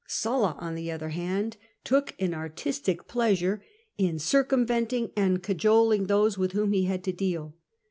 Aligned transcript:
Sulla. 0.07 0.55
SULLA 0.55 0.55
li8 0.55 0.63
on 0.63 0.73
the 0.73 0.91
other 0.91 1.09
hand, 1.09 1.57
took 1.83 2.15
an 2.17 2.33
artistic 2.33 3.07
pleasure 3.07 3.63
in 3.99 4.17
circum 4.17 4.65
venting 4.65 5.11
and 5.15 5.43
cajoling 5.43 6.07
those 6.07 6.39
with 6.39 6.53
whom 6.53 6.71
he 6.73 6.85
had 6.85 7.03
to 7.03 7.11
deal. 7.11 7.53